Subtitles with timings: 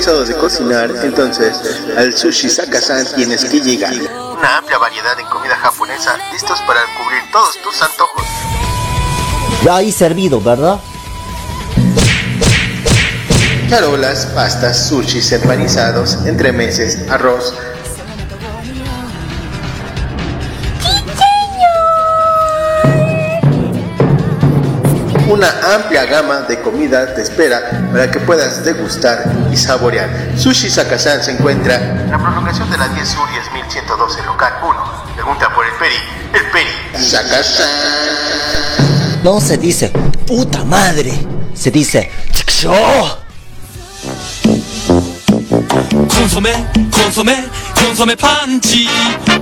[0.00, 1.54] de cocinar, entonces
[1.94, 3.92] al Sushi Sakasan tienes que llegar.
[3.92, 8.24] Una amplia variedad de comida japonesa listos para cubrir todos tus antojos.
[9.62, 10.80] Ya ahí servido, ¿verdad?
[13.68, 17.54] Charolas, pastas, sushis empanizados, entremeses, arroz,
[25.40, 30.34] una amplia gama de comidas te espera para que puedas degustar y saborear.
[30.36, 35.14] Sushi Sakasan se encuentra en la prolongación de la 10 Sur y 1112 local 1.
[35.14, 35.94] Pregunta por el Peri.
[36.34, 37.02] El Peri.
[37.02, 37.70] Sakasan.
[39.22, 39.90] No se dice
[40.26, 41.18] puta madre,
[41.54, 42.10] se dice
[46.08, 47.48] consomé, consomé
[47.80, 48.86] コンソメパンチ。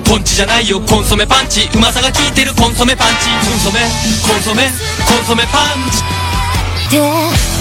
[0.05, 1.69] ポンチじゃないよコンソメパンチ。
[1.75, 3.29] うまさが効いてるコンソメパンチ。
[3.51, 3.81] コンソメ
[4.27, 4.71] コンソメ
[5.07, 7.58] コンソメパンチ。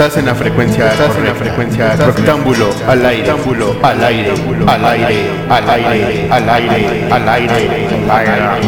[0.00, 4.32] Estás en la frecuencia, estás en la frecuencia rectángulo al aire, rectángulo al aire,
[4.66, 8.62] al aire, al aire, al aire, al aire, al aire.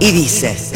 [0.00, 0.72] Y dice.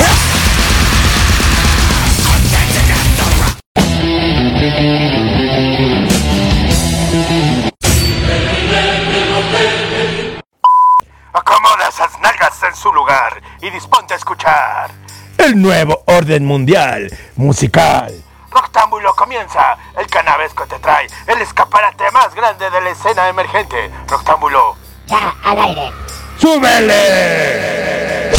[11.32, 15.07] Acomoda esas nalgas en su lugar y disponte a escuchar.
[15.38, 18.12] El nuevo orden mundial musical.
[18.50, 19.78] Roctámbulo comienza.
[19.96, 23.90] El canavesco te trae el escaparate más grande de la escena emergente.
[24.08, 24.76] Roctámbulo.
[25.06, 25.92] Ya, al aire.
[26.38, 28.30] ¡Súbele!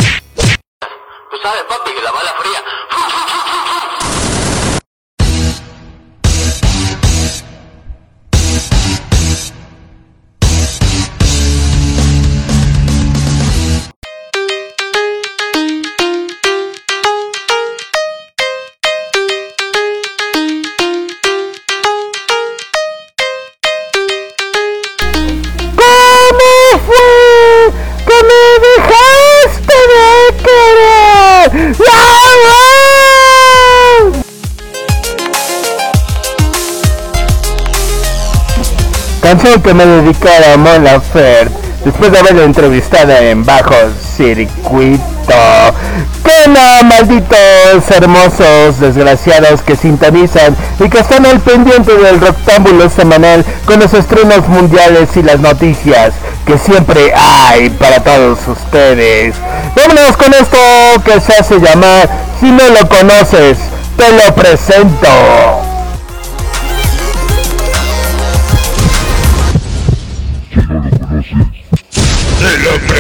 [1.32, 2.62] Tú sabes papi que la bala fría
[39.42, 41.56] Canción que me dedicara a Mon Laferte
[41.86, 43.74] después de haberla entrevistada en Bajo
[44.18, 45.04] Circuito.
[46.26, 53.46] ¡Qué no, malditos hermosos desgraciados que sintonizan y que están al pendiente del rectángulo semanal
[53.64, 59.36] con los estrenos mundiales y las noticias que siempre hay para todos ustedes!
[59.74, 60.58] Vámonos con esto
[61.06, 62.10] que se hace llamar
[62.42, 63.58] Si no lo conoces,
[63.96, 65.69] te lo presento.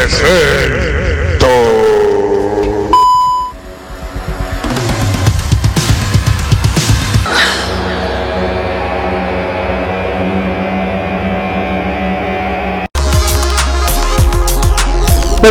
[0.09, 0.88] Presento.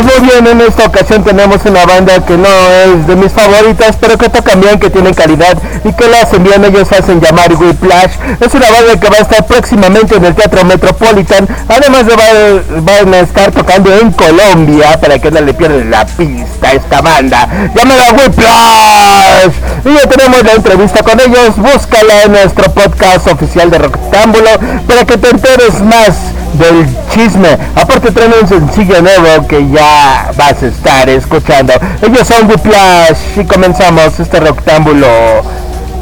[0.01, 3.97] Pues muy bien, en esta ocasión tenemos una banda que no es de mis favoritas,
[3.99, 6.63] pero que tocan bien, que tienen calidad y que la hacen bien.
[6.63, 8.11] Ellos hacen llamar Whiplash.
[8.39, 11.45] Es una banda que va a estar próximamente en el Teatro Metropolitan.
[11.67, 16.05] Además de va- van a estar tocando en Colombia para que no le pierdan la
[16.05, 17.49] pista a esta banda.
[17.75, 19.53] Llamada Whiplash.
[19.83, 21.57] Y ya tenemos la entrevista con ellos.
[21.57, 24.49] Búscala en nuestro podcast oficial de Rectángulo
[24.87, 26.15] para que te enteres más
[26.53, 27.57] del chisme.
[27.75, 31.73] Aparte traen un sencillo nuevo que ya vas a estar escuchando.
[32.01, 35.07] Ellos son Whiplash y comenzamos este rectángulo.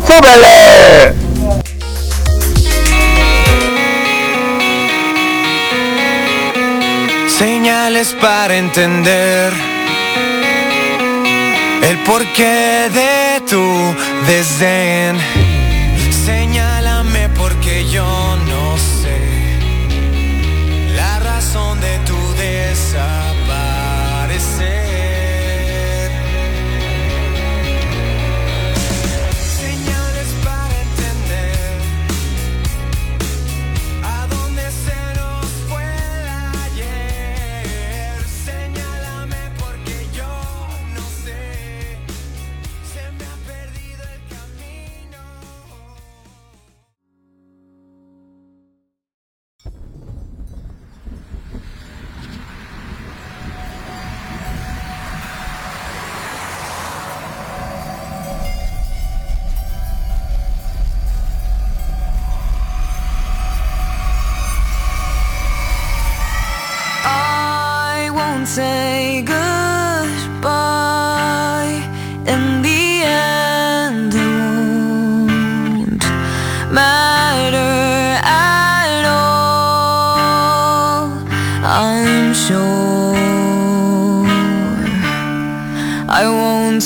[0.05, 1.13] ¡Súbele!
[7.27, 9.53] Señales para entender
[11.83, 13.95] el porqué de tu
[14.25, 15.36] desdén.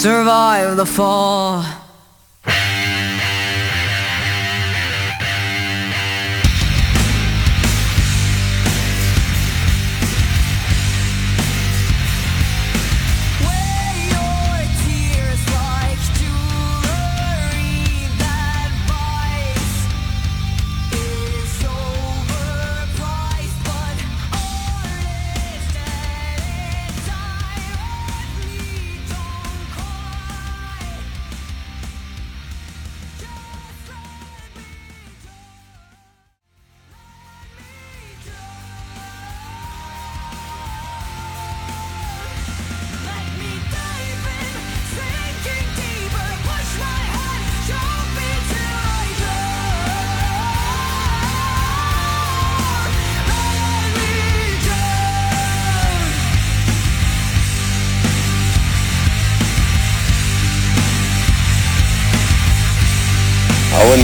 [0.01, 1.63] Survive the fall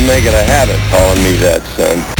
[0.07, 2.16] make it a habit calling me that, son.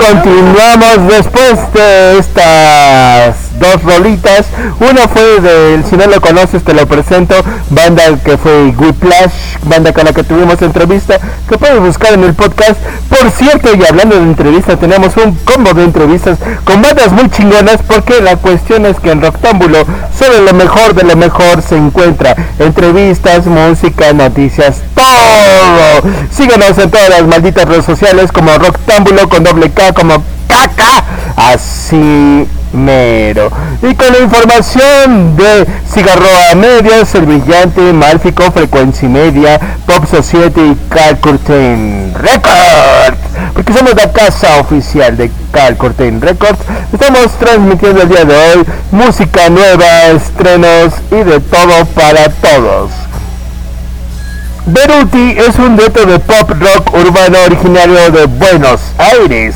[0.00, 4.46] Continuamos después de estas dos rolitas.
[4.80, 7.34] Una fue del, si no lo conoces te lo presento,
[7.68, 11.18] banda que fue Whiplash, banda con la que tuvimos entrevista,
[11.48, 12.80] que puedes buscar en el podcast.
[13.20, 17.76] Por cierto, y hablando de entrevistas, tenemos un combo de entrevistas con bandas muy chingonas,
[17.86, 19.84] porque la cuestión es que en Roctámbulo
[20.18, 22.34] solo lo mejor de lo mejor se encuentra.
[22.58, 26.10] Entrevistas, música, noticias, todo.
[26.30, 31.04] Síguenos en todas las malditas redes sociales como Roctámbulo con doble K, como caca,
[31.36, 33.50] así mero.
[33.82, 40.76] Y con la información de Cigarroa Medios, El Brillante, Málfico, Frecuencia Media, Pop Society y
[40.88, 42.14] Cal Curtain
[43.54, 46.60] Porque somos la casa oficial de Cal Curtain Records.
[46.92, 52.90] Estamos transmitiendo el día de hoy música nueva, estrenos y de todo para todos.
[54.66, 59.54] Beruti es un dueto de pop rock urbano originario de Buenos Aires,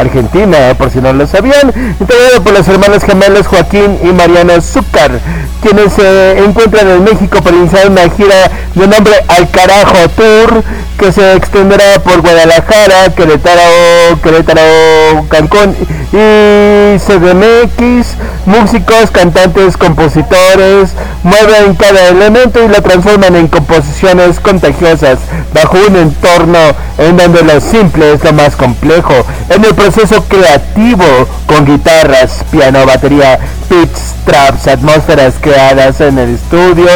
[0.00, 5.20] Argentina, por si no lo sabían, integrado por los hermanos gemelos Joaquín y Mariano Zúcar,
[5.62, 10.64] quienes se encuentran en México para iniciar una gira de nombre Al Carajo Tour,
[10.98, 15.74] que se extenderá por Guadalajara, Querétaro, Querétaro, Cancún
[16.12, 18.16] y CDMX.
[18.46, 20.90] Músicos, cantantes, compositores
[21.22, 25.18] mueven cada elemento y lo transforman en composiciones contagiosas
[25.52, 26.58] bajo un entorno
[26.98, 29.14] en donde lo simple es lo más complejo.
[29.48, 31.04] En el proceso creativo
[31.46, 36.86] con guitarras, piano, batería, pits, traps, atmósferas creadas en el estudio,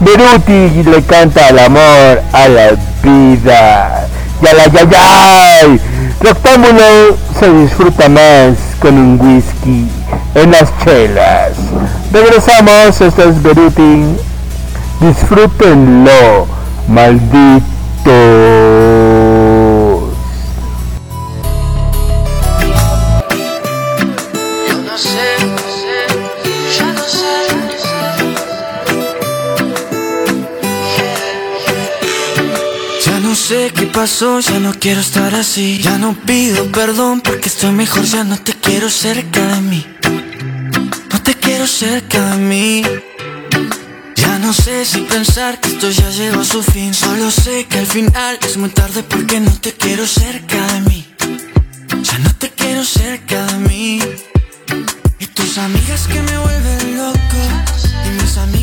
[0.00, 2.70] Beruti le canta al amor, a la
[3.02, 4.06] vida.
[4.40, 5.78] ¡Yala, ya, ya!
[6.20, 9.86] Rectángulo se disfruta más con un whisky
[10.34, 11.52] en las chelas.
[12.12, 14.04] Regresamos, esto es Beruti.
[15.00, 16.46] Disfrútenlo,
[16.88, 17.66] malditos.
[33.88, 35.78] Pasó, ya no quiero estar así.
[35.82, 39.86] Ya no pido perdón porque estoy mejor, ya no te quiero cerca de mí.
[41.12, 42.82] No te quiero cerca de mí.
[44.14, 46.94] Ya no sé si pensar que esto ya llegó a su fin.
[46.94, 51.06] Solo sé que al final es muy tarde porque no te quiero cerca de mí.
[52.02, 54.00] Ya no te quiero cerca de mí.
[55.18, 57.40] Y tus amigas que me vuelven loco.
[58.06, 58.57] Y mis amigos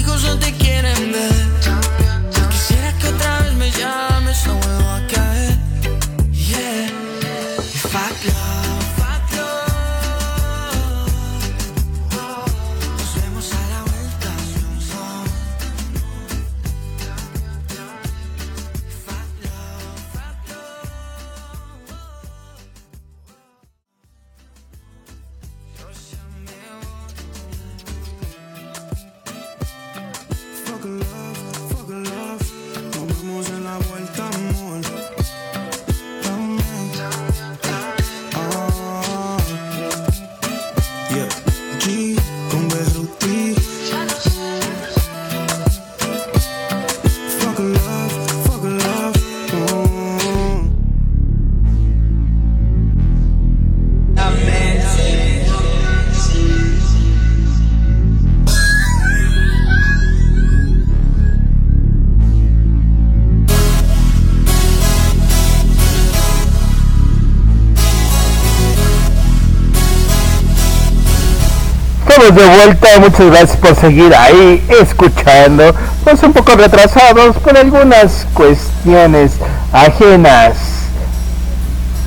[72.15, 75.75] Estamos de vuelta, muchas gracias por seguir ahí escuchando.
[76.05, 79.33] Pues un poco retrasados por algunas cuestiones
[79.73, 80.55] ajenas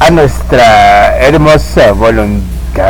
[0.00, 2.86] a nuestra hermosa voluntad.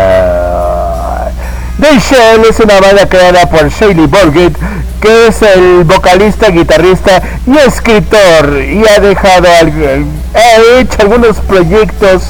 [1.81, 4.57] The Shell es una banda creada por Shaley Borgett,
[5.01, 12.23] que es el vocalista, guitarrista y escritor, y ha dejado, ha hecho algunos proyectos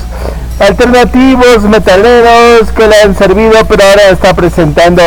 [0.58, 5.02] alternativos, metaleros que le han servido, pero ahora está presentando.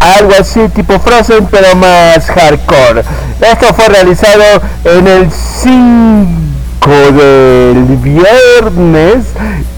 [0.00, 3.02] Algo así tipo Frozen, pero más hardcore.
[3.40, 9.24] Esto fue realizado en el 5 del viernes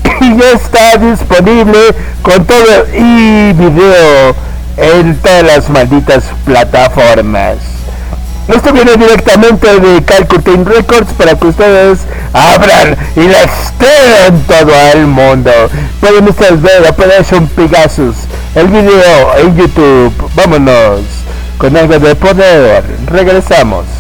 [0.21, 1.79] y ya está disponible
[2.23, 4.35] con todo y video
[4.77, 7.78] en todas las malditas plataformas.
[8.49, 12.01] Esto viene directamente de Calcutine Records para que ustedes
[12.33, 15.51] abran y la estén todo el mundo.
[16.01, 18.17] Pueden ustedes ver Operation Pegasus,
[18.55, 20.31] el video en YouTube.
[20.35, 21.01] Vámonos
[21.59, 22.85] con algo de poder.
[23.07, 23.98] Regresamos.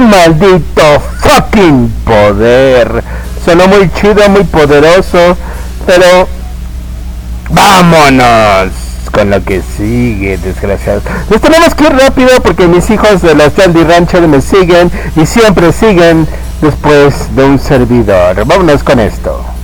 [0.00, 3.02] Maldito fucking poder.
[3.44, 5.36] Sonó muy chido, muy poderoso,
[5.86, 6.28] pero
[7.50, 8.72] vámonos
[9.12, 11.02] con lo que sigue, desgraciados.
[11.30, 15.26] Nos tenemos que ir rápido porque mis hijos de los Yandy Rancher me siguen y
[15.26, 16.26] siempre siguen
[16.60, 18.44] después de un servidor.
[18.44, 19.57] Vámonos con esto.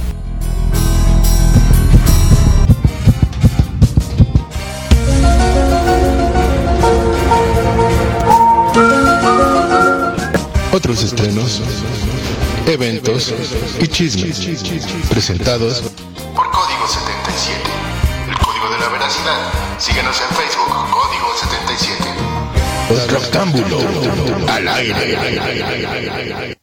[10.75, 11.63] Otros estrenos,
[12.67, 13.33] eventos
[13.81, 14.41] y chismes
[15.09, 15.83] presentados
[16.35, 17.61] por Código 77.
[18.29, 19.53] El código de la veracidad.
[19.79, 22.05] Síguenos en Facebook, Código 77.
[23.09, 23.79] Rectángulo
[24.49, 26.59] al aire.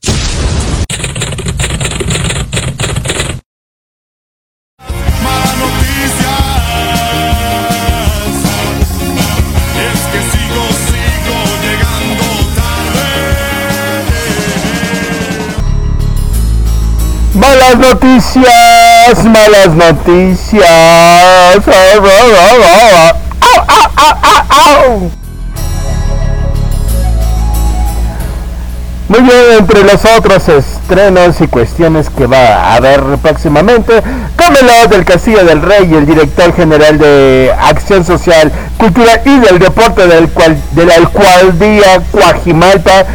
[17.42, 20.64] Malas noticias, malas noticias.
[29.10, 34.04] Muy bien, entre los otros estrenos y cuestiones que va a haber próximamente,
[34.36, 40.06] Camelot del Castillo del Rey el director general de Acción Social, Cultura y del Deporte
[40.06, 43.06] del cual, de la Alcualdía Cuajimalpa,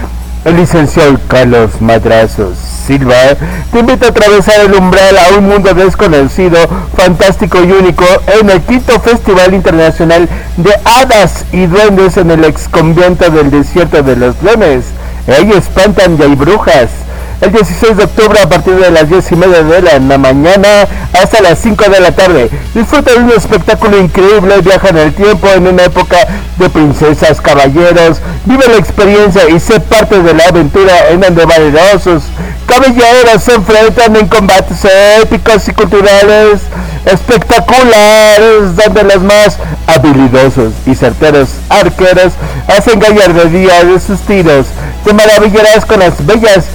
[0.47, 3.35] el licenciado Carlos Madrazos Silva
[3.73, 6.57] te invita a atravesar el umbral a un mundo desconocido,
[6.97, 8.05] fantástico y único
[8.41, 14.05] en el quinto Festival Internacional de Hadas y Duendes en el ex convento del desierto
[14.05, 14.85] de los Leones.
[15.27, 16.91] Ahí espantan y hay brujas
[17.41, 21.41] el 16 de octubre a partir de las 10 y media de la mañana hasta
[21.41, 22.51] las 5 de la tarde.
[22.75, 26.17] Disfruta de un espectáculo increíble, viaja en el tiempo en una época
[26.59, 32.23] de princesas, caballeros, vive la experiencia y sé parte de la aventura en donde valerosos
[32.67, 34.87] caballeros se enfrentan en combates
[35.23, 36.61] épicos y culturales
[37.05, 42.33] espectaculares, donde los más habilidosos y certeros arqueros
[42.67, 44.67] hacen gallardía de sus tiros.
[45.05, 46.67] Te maravillarás con las bellas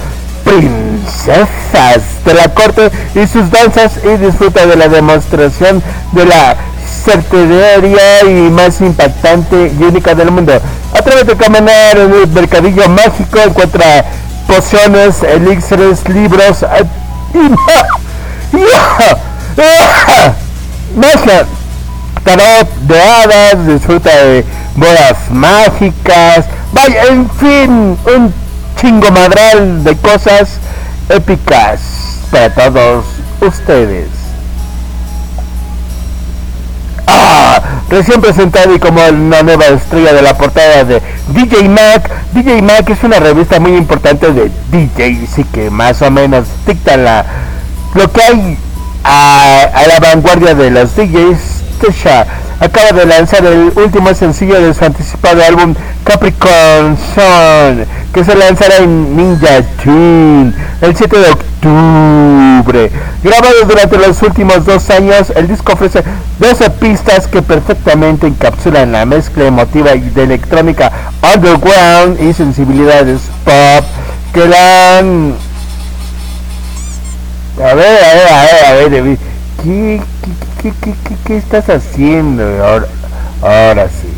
[0.44, 5.82] princesas de la corte y sus danzas y disfruta de la demostración
[6.12, 6.56] de la
[7.04, 10.60] certidumbre y más impactante y única del mundo.
[10.94, 14.04] A caminar en el mercadillo mágico, encuentra
[14.46, 16.64] pociones, elixires, libros
[17.32, 17.38] y
[20.98, 21.46] magia,
[22.24, 24.44] tarot de hadas, disfruta de
[24.76, 28.41] bodas mágicas, vaya, en fin, un
[28.82, 30.58] chingo madral de cosas
[31.08, 31.80] épicas
[32.32, 33.04] para todos
[33.40, 34.08] ustedes.
[37.06, 42.10] Ah, recién presentado y como una nueva estrella de la portada de DJ Mac.
[42.32, 46.96] DJ Mac es una revista muy importante de DJs y que más o menos dicta
[46.96, 47.24] la,
[47.94, 48.58] lo que hay
[49.04, 51.62] a, a la vanguardia de los DJs.
[51.80, 52.26] Tesha
[52.62, 58.78] acaba de lanzar el último sencillo de su anticipado álbum Capricorn Sun, que se lanzará
[58.78, 62.90] en Ninja Tune el 7 de octubre.
[63.22, 66.04] Grabado durante los últimos dos años, el disco ofrece
[66.38, 70.92] 12 pistas que perfectamente encapsulan la mezcla emotiva y de electrónica
[71.34, 73.84] underground y sensibilidades pop
[74.32, 75.34] que la han...
[77.58, 79.18] A ver, a ver, a ver, a ver,
[79.62, 82.42] ¿qué, qué, qué, qué, qué, estás haciendo?
[82.64, 82.86] Ahora,
[83.42, 84.08] ahora sí,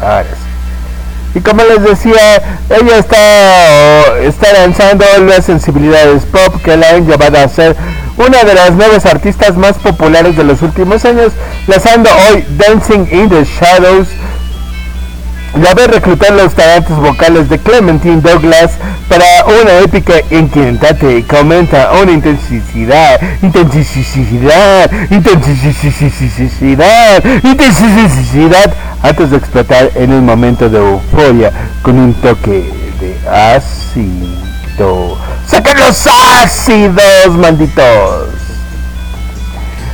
[0.00, 1.38] ahora sí.
[1.38, 7.38] Y como les decía, ella está, está lanzando las sensibilidades pop que la han llevado
[7.38, 7.76] a ser
[8.16, 11.32] una de las nuevas artistas más populares de los últimos años,
[11.66, 14.08] lanzando hoy Dancing in the Shadows,
[15.60, 18.72] la vez reclutar los talentos vocales de Clementine Douglas
[19.08, 30.12] para una épica inquietante que aumenta una intensidad, intensidad, intensidad, intensidad antes de explotar en
[30.12, 35.16] un momento de euforia con un toque de ácido.
[35.46, 38.35] ¡Saquen los ácidos, malditos!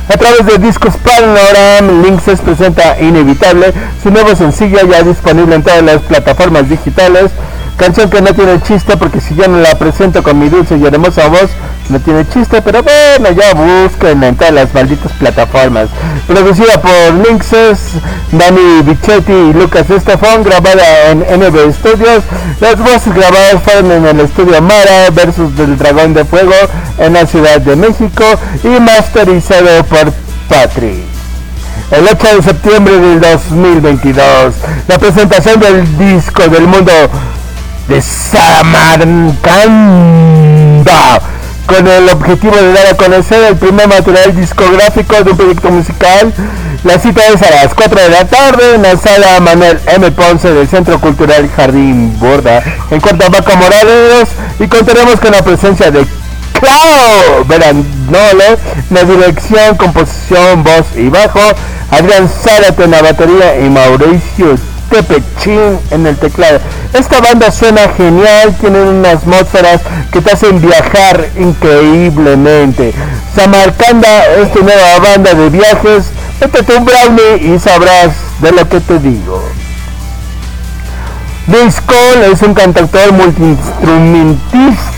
[0.09, 5.81] A través de Discos Panoram, Linksys presenta Inevitable, su nuevo sencillo ya disponible en todas
[5.81, 7.31] las plataformas digitales.
[7.77, 10.85] Canción que no tiene chiste porque si yo no la presento con mi dulce y
[10.85, 11.49] hermosa voz,
[11.89, 15.89] no tiene chiste, pero bueno, ya busquen en todas las malditas plataformas.
[16.27, 17.95] Producida por Linksys,
[18.31, 22.23] Dani Bichetti y Lucas Estefan, grabada en NB Studios.
[22.61, 26.53] Las voces grabadas fueron en el estudio Mara versus del Dragón de Fuego
[26.99, 28.23] en la Ciudad de México
[28.63, 30.13] y masterizado por
[30.47, 31.03] Patrick.
[31.91, 34.55] El 8 de septiembre del 2022,
[34.87, 36.91] la presentación del disco del mundo
[37.87, 39.43] de Samarcanda
[41.65, 46.33] con el objetivo de dar a conocer el primer material discográfico de un proyecto musical.
[46.83, 50.11] La cita es a las 4 de la tarde en la sala Manuel M.
[50.11, 56.05] Ponce del Centro Cultural Jardín Borda en Cuernavaca, Morelos y contaremos con la presencia de
[56.59, 58.57] Clau Veranolo,
[58.89, 61.39] la dirección, composición, voz y bajo,
[61.91, 64.57] Adrián Zárate en la batería y Mauricio
[64.93, 66.59] Tepechín en el teclado.
[66.93, 72.93] Esta banda suena genial, tienen unas atmósferas que te hacen viajar increíblemente.
[73.35, 76.11] Samarcanda es tu nueva banda de viajes.
[76.39, 79.43] Métete un brownie y sabrás de lo que te digo.
[81.47, 84.92] Luis Cole es un cantautor multiinstrumentista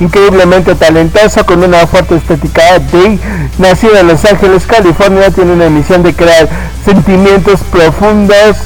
[0.00, 3.18] increíblemente talentoso con una fuerte estética de
[3.58, 6.48] nacido en Los Ángeles, California, tiene una misión de crear
[6.84, 8.56] sentimientos profundos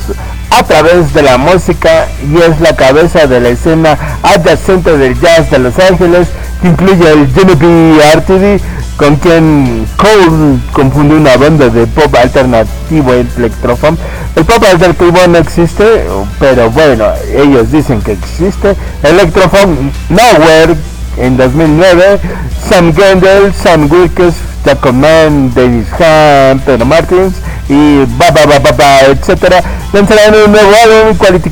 [0.51, 5.51] a través de la música y es la cabeza de la escena adyacente del jazz
[5.51, 6.29] de Los Ángeles
[6.63, 8.63] que incluye el Genevieve RTD
[8.97, 13.99] con quien Cole confundió una banda de pop alternativo electrofunk.
[14.35, 16.05] El pop alternativo no existe,
[16.39, 18.75] pero bueno, ellos dicen que existe.
[19.03, 20.77] Electrofunk Nowhere
[21.19, 22.21] en 2009,
[22.69, 27.35] Sam Gendel, Sam Wilkes, Jacob Mann, Dennis Ham, Pedro Martins
[27.69, 31.51] y ba ba ba etcétera, lanzarán un nuevo álbum Quality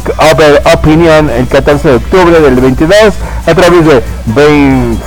[0.72, 3.14] Opinion el 14 de octubre del 22
[3.46, 4.98] a través de Brain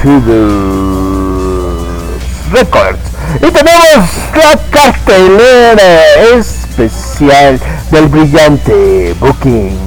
[2.51, 2.99] Records.
[3.37, 6.01] Y tenemos la cartelera
[6.37, 7.59] especial
[7.91, 9.77] del brillante Booking.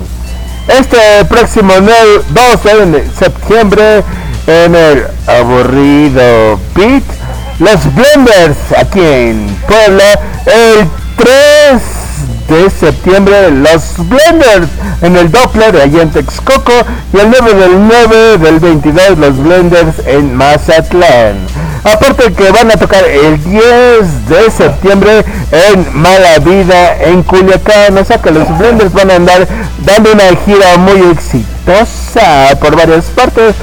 [0.69, 4.05] Este próximo 12 de septiembre
[4.47, 7.03] en el aburrido Beat,
[7.59, 11.83] los Blenders aquí en Puebla, el 3
[12.51, 14.69] de septiembre los Blenders
[15.03, 16.73] en el Doppler allá en Texcoco
[17.13, 21.37] y el 9 del 9 del 22 los Blenders en Mazatlán.
[21.85, 27.97] Aparte que van a tocar el 10 de septiembre en Mala Vida en Culiacán.
[27.97, 29.49] O sea que los Blenders van a andar
[29.85, 33.55] dando una gira muy exitosa por varias partes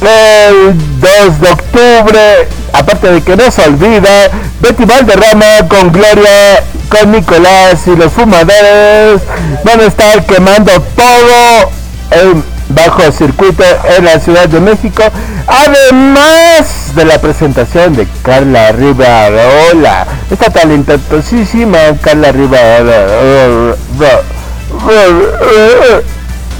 [0.00, 7.12] el 2 de octubre, aparte de que no se olvida, Betty Valderrama con Gloria, con
[7.12, 9.20] Nicolás y los fumadores
[9.64, 11.70] van a estar quemando todo
[12.10, 13.62] el bajo circuito
[13.96, 15.02] en la Ciudad de México,
[15.46, 23.76] además de la presentación de Carla Rivarola, esta talentosísima Carla Rivarola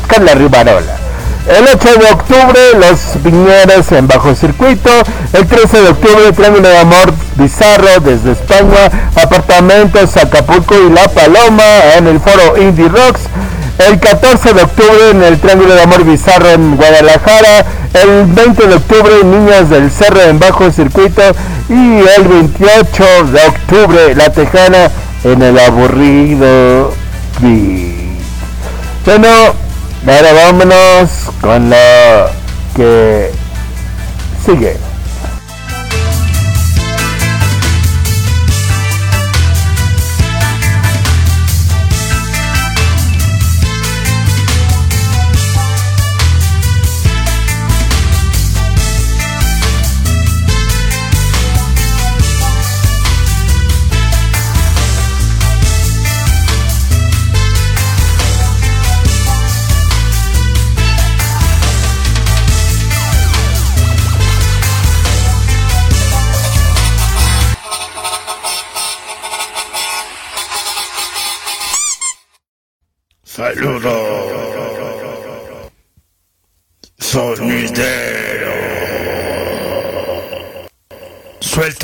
[0.06, 0.96] Carla Rivarola.
[1.48, 4.90] El 8 de octubre, los viñeros en bajo circuito.
[5.32, 9.10] El 13 de octubre, Triángulo de Amor Bizarro desde España.
[9.16, 13.22] Apartamentos Acapulco y La Paloma en el foro Indie Rocks.
[13.88, 17.64] El 14 de octubre en el Triángulo de Amor Bizarro en Guadalajara.
[17.94, 21.22] El 20 de octubre Niñas del Cerro en bajo circuito.
[21.70, 24.90] Y el 28 de octubre La Tejana
[25.24, 26.92] en el aburrido.
[29.06, 29.28] Bueno,
[30.06, 31.76] ahora vámonos con lo
[32.76, 33.30] que
[34.44, 34.89] sigue.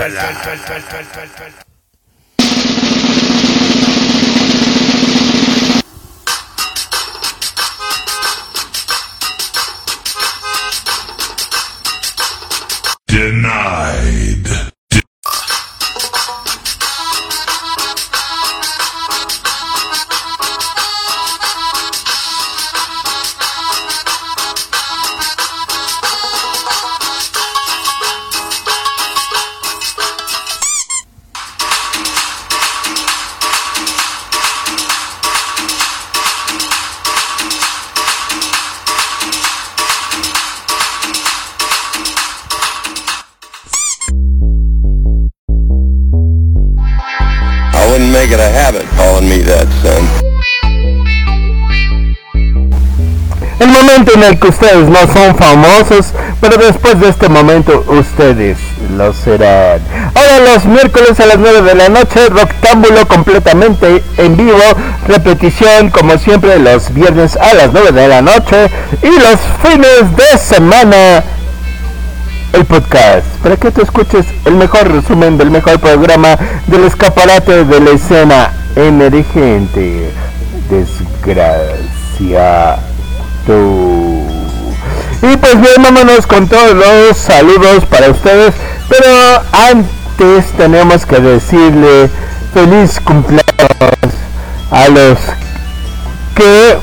[0.08, 0.46] Bala.
[13.08, 13.75] Denied.
[54.14, 58.58] En el que ustedes no son famosos, pero después de este momento ustedes
[58.96, 59.80] lo serán.
[60.14, 64.58] Ahora los miércoles a las 9 de la noche, Roctámbulo completamente en vivo,
[65.06, 68.70] repetición como siempre los viernes a las 9 de la noche
[69.02, 71.24] y los fines de semana
[72.52, 77.80] el podcast para que tú escuches el mejor resumen del mejor programa del escaparate de
[77.80, 80.10] la escena emergente.
[80.70, 81.76] Desgracia.
[85.32, 88.54] Y pues bien, vámonos con todos los saludos para ustedes.
[88.88, 92.08] Pero antes tenemos que decirle
[92.54, 93.42] feliz cumpleaños
[94.70, 95.18] a los
[96.36, 96.78] que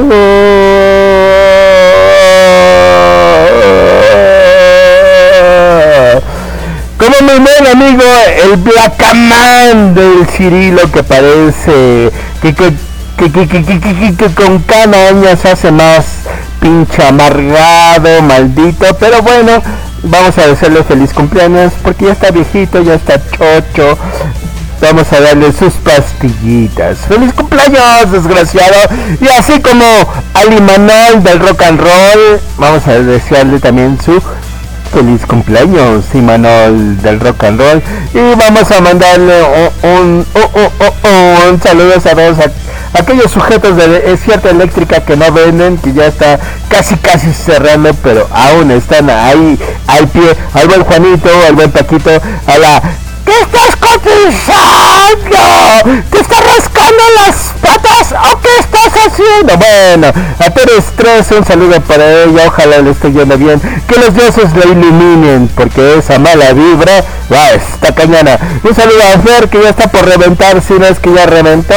[7.70, 8.02] Amigo,
[8.42, 12.10] el Blackaman del Cirilo que parece
[12.42, 12.74] que, que,
[13.16, 16.04] que, que, que, con cada año se hace más
[16.60, 19.62] pinche amargado, maldito, pero bueno,
[20.02, 23.96] vamos a desearle feliz cumpleaños porque ya está viejito, ya está chocho.
[24.80, 26.98] Vamos a darle sus pastillitas.
[27.06, 28.78] ¡Feliz cumpleaños, desgraciado!
[29.20, 29.84] Y así como
[30.34, 34.20] al Imanol del rock and roll, vamos a desearle también su
[34.92, 37.82] feliz cumpleaños, Imanol del rock and roll.
[38.14, 39.34] Y vamos a mandarle
[39.82, 42.36] un, un, un- un- un saludo a todos
[42.92, 48.28] aquellos sujetos de cierta eléctrica que no venden, que ya está casi casi cerrando, pero
[48.32, 50.36] aún están ahí al pie.
[50.54, 52.10] Al buen Juanito, al buen Paquito,
[52.46, 52.82] a la
[53.30, 55.38] ¿Qué estás cotizando?
[56.10, 59.56] ¿Te estás rascando las patas o qué estás haciendo?
[59.56, 60.08] Bueno,
[60.40, 64.52] a Pérez 3 un saludo para ella, ojalá le esté yendo bien, que los dioses
[64.56, 68.36] la iluminen, porque esa mala vibra, va, está cañona.
[68.64, 71.74] Un saludo a Fer que ya está por reventar, si no es que ya reventó.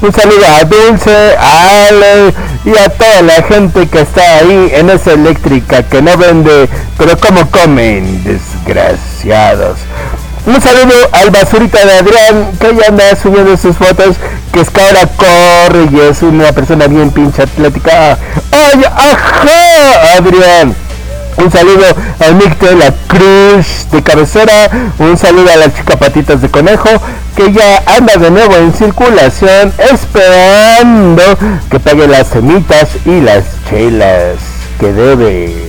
[0.00, 4.90] Un saludo a Dulce, a Ale y a toda la gente que está ahí en
[4.90, 9.78] esa eléctrica que no vende, pero como comen, desgraciados.
[10.46, 14.16] Un saludo al basurita de Adrián, que ya anda subiendo sus fotos,
[14.52, 18.16] que es que ahora corre y es una persona bien pinche atlética.
[18.52, 20.74] ¡Ay, ajá, Adrián!
[21.36, 21.84] Un saludo
[22.20, 26.90] al Nick de la Cruz de cabecera, un saludo a la chica patitas de conejo,
[27.34, 31.22] que ya anda de nuevo en circulación, esperando
[31.68, 34.36] que pague las semitas y las chelas
[34.78, 35.68] que debe.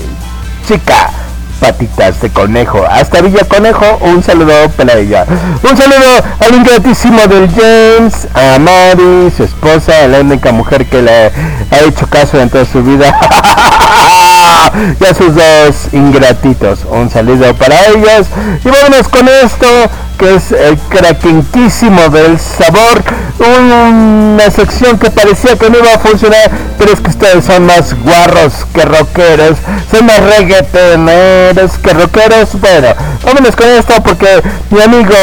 [0.67, 1.09] Chica,
[1.57, 2.85] patitas de conejo.
[2.89, 5.25] Hasta Villa Conejo, un saludo para ella.
[5.63, 11.31] Un saludo al ingratísimo del James, a Mari, su esposa, la única mujer que le
[11.71, 13.17] ha hecho caso en toda su vida.
[14.99, 16.79] y a sus dos ingratitos.
[16.89, 18.27] Un saludo para ellos.
[18.63, 19.67] Y vámonos con esto
[20.17, 23.03] que es el craquentísimo del sabor,
[23.39, 27.95] una sección que parecía que no iba a funcionar, pero es que ustedes son más
[28.03, 29.57] guarros que rockeros,
[29.91, 32.87] son más reggaetoneros que rockeros, bueno,
[33.23, 35.15] vámonos con esto porque mi amigo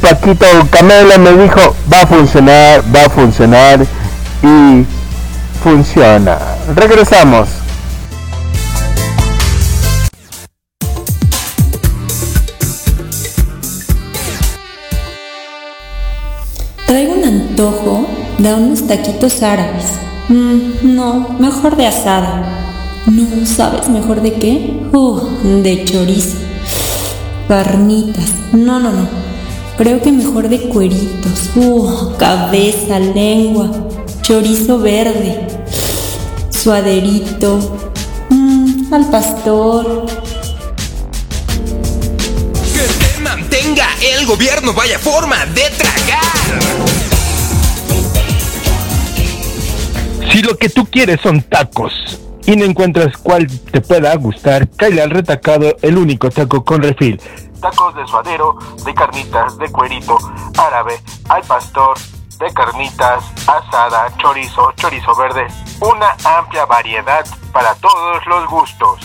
[0.00, 3.80] Paquito Camela me dijo, va a funcionar, va a funcionar
[4.42, 4.84] y
[5.62, 6.38] funciona.
[6.74, 7.65] Regresamos.
[18.38, 19.84] De unos taquitos árabes.
[20.28, 22.44] Mm, no, mejor de asada.
[23.06, 24.88] No, ¿sabes mejor de qué?
[24.92, 25.20] Uh,
[25.62, 26.36] de chorizo.
[27.48, 28.30] Carnitas.
[28.52, 29.08] No, no, no.
[29.78, 31.50] Creo que mejor de cueritos.
[31.54, 33.70] Uh, cabeza, lengua.
[34.22, 35.46] Chorizo verde.
[36.50, 37.92] Suaderito.
[38.30, 40.06] Mm, al pastor.
[42.74, 46.95] Que te mantenga el gobierno, vaya forma de tragar.
[50.30, 51.92] Si lo que tú quieres son tacos
[52.44, 57.20] y no encuentras cuál te pueda gustar, cállale al retacado el único taco con refil.
[57.60, 60.18] Tacos de suadero, de carnitas, de cuerito,
[60.58, 61.96] árabe, al pastor,
[62.38, 65.46] de carnitas, asada, chorizo, chorizo verde.
[65.80, 69.00] Una amplia variedad para todos los gustos.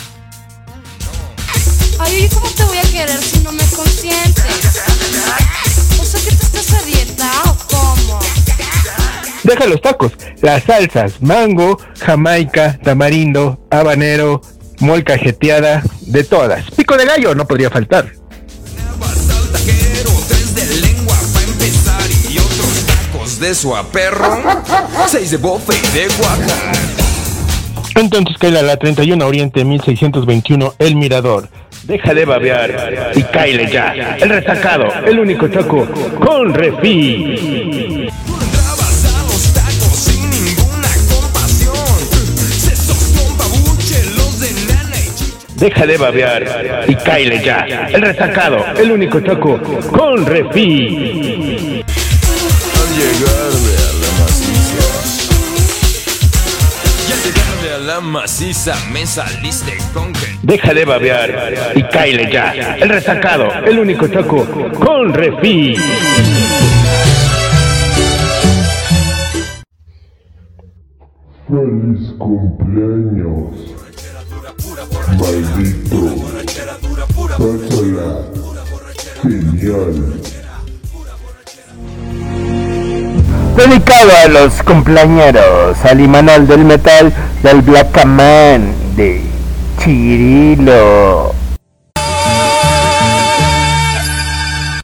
[1.99, 4.81] Ay, ¿cómo te voy a querer si no me consientes?
[5.99, 8.40] O sea, que tú estás a o cómo?
[9.43, 14.41] Deja los tacos, las salsas, mango, jamaica, tamarindo, habanero,
[14.79, 16.69] mol cajeteada, de todas.
[16.71, 18.11] Pico de gallo no podría faltar.
[25.11, 26.71] Tres de bofe y de Oaxaca.
[27.95, 31.49] Entonces cae la 31 Oriente 1621 El Mirador.
[31.83, 34.15] Deja de babear y cáile ya.
[34.19, 35.87] El retacado, el único taco
[36.19, 38.09] con refil.
[45.61, 47.59] Deja de babear y cáile ya.
[47.93, 51.85] El retacado, el único taco con refil.
[51.85, 54.85] Al llegarle a la maciza.
[57.07, 60.35] Y al llegarle a la maciza me saliste con que.
[60.41, 62.75] Deja de babear y cáile ya.
[62.79, 65.79] El retacado, el único taco con refil.
[71.47, 73.75] Feliz cumpleaños,
[75.17, 76.15] maldito.
[77.37, 78.31] Pásala
[79.21, 80.21] genial.
[83.55, 88.05] Dedicado a los cumpleañeros, al Imanol del Metal, del Black
[88.95, 89.21] de
[89.79, 91.35] Chirilo.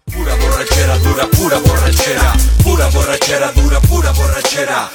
[0.05, 2.33] Pura borrachera dura, pura borrachera.
[2.63, 3.79] Pura borrachera dura.
[3.81, 4.89] Pura borrachera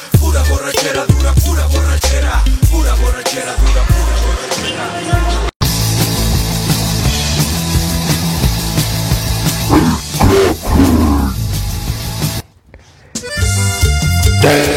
[14.42, 14.71] day.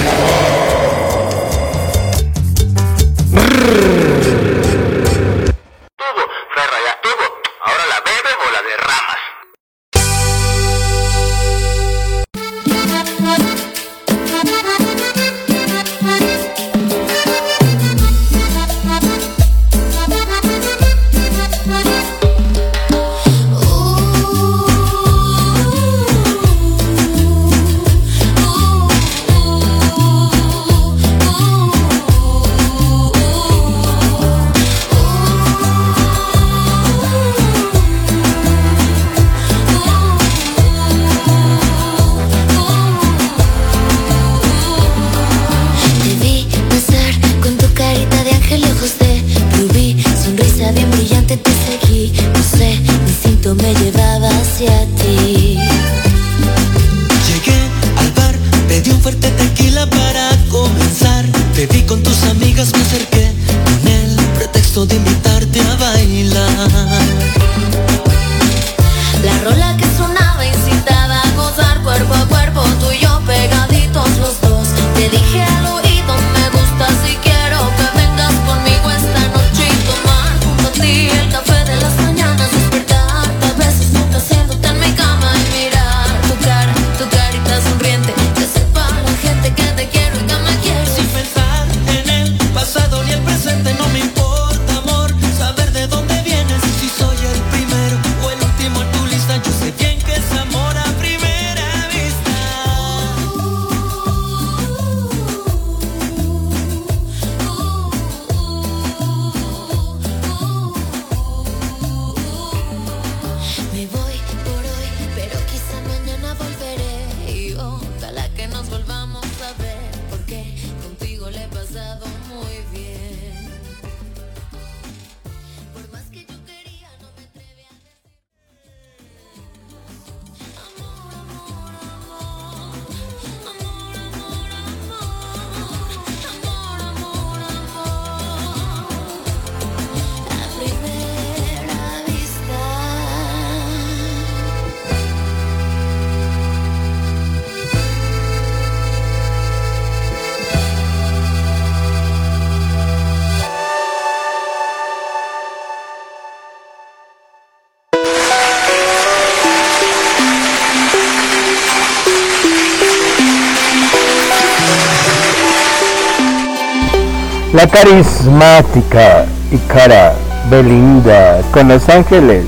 [167.56, 170.14] La carismática y cara
[170.50, 172.44] Belinda con los ángeles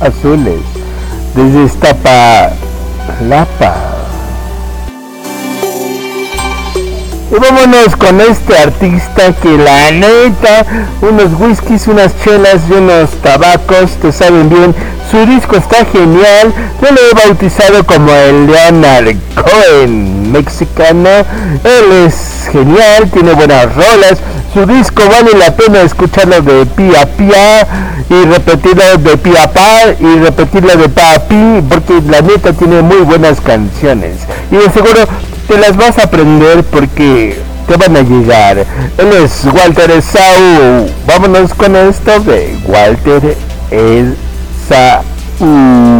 [0.00, 0.60] azules
[1.34, 2.54] desde Iztapalapa.
[7.30, 10.64] Y vámonos con este artista que la neta,
[11.02, 14.74] unos whiskies, unas chelas y unos tabacos, te saben bien.
[15.10, 16.54] Su disco está genial.
[16.80, 21.10] Yo lo he bautizado como el Leonard Cohen mexicano.
[21.62, 24.18] Él es genial, tiene buenas rolas.
[24.52, 27.66] Su disco vale la pena escucharlo de pie a pie
[28.08, 32.52] y repetirlo de pie a pa y repetirlo de pa a pi porque la neta
[32.52, 34.18] tiene muy buenas canciones.
[34.52, 35.00] Y de seguro
[35.48, 37.36] te las vas a aprender porque
[37.66, 38.58] te van a llegar.
[38.98, 40.86] Él es Walter Sau.
[41.08, 43.36] Vámonos con esto de Walter
[44.68, 45.93] Sau.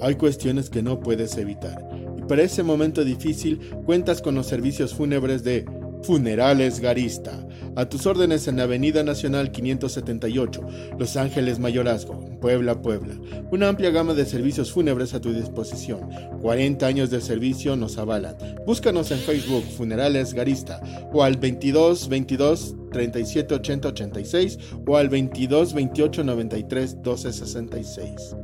[0.00, 1.84] Hay cuestiones que no puedes evitar.
[2.18, 5.66] Y para ese momento difícil cuentas con los servicios fúnebres de
[6.02, 7.46] Funerales Garista.
[7.76, 10.60] A tus órdenes en la Avenida Nacional 578,
[10.98, 13.14] Los Ángeles Mayorazgo, Puebla, Puebla.
[13.52, 16.08] Una amplia gama de servicios fúnebres a tu disposición.
[16.40, 18.36] 40 años de servicio nos avalan.
[18.66, 20.80] Búscanos en Facebook Funerales Garista
[21.12, 28.36] o al 22 22 37 80 86 o al 22 28 93 12 66.